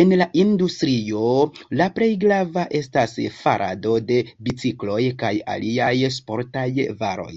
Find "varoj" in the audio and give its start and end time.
7.06-7.34